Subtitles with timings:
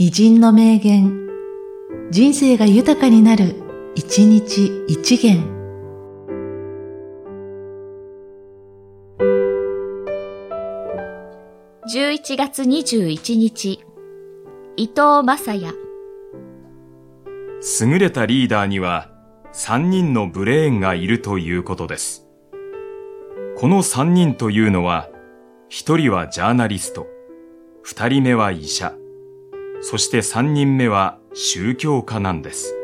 [0.00, 1.28] 偉人の名言、
[2.12, 3.56] 人生が豊かになる、
[3.96, 5.42] 一日一元。
[11.92, 13.80] 11月21日、
[14.76, 15.74] 伊藤正也。
[17.80, 19.10] 優れたリーダーには
[19.52, 22.24] 3人のブレーンがいるということです。
[23.56, 25.08] この3人というのは、
[25.70, 27.08] 1人はジャーナリスト、
[27.84, 28.94] 2人目は医者、
[29.80, 32.77] そして3人目は宗教家なんです。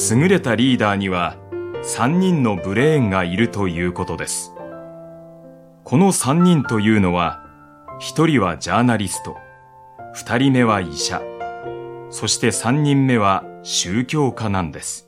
[0.00, 1.36] 優れたリーダーには
[1.82, 4.52] 3人のブレーンがいるということです。
[5.82, 7.42] この3人というのは、
[8.00, 9.36] 1人はジャーナリスト、
[10.14, 11.20] 2人目は医者、
[12.10, 15.07] そして3人目は宗教家なんです。